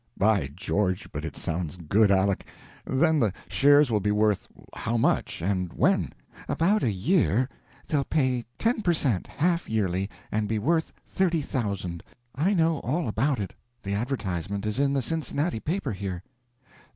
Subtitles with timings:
[0.17, 2.47] "By George, but it sounds good, Aleck!
[2.85, 5.43] Then the shares will be worth how much?
[5.43, 6.11] And when?"
[6.49, 7.47] "About a year.
[7.87, 9.27] They'll pay ten per cent.
[9.27, 12.01] half yearly, and be worth thirty thousand.
[12.33, 13.53] I know all about it;
[13.83, 16.23] the advertisement is in the Cincinnati paper here."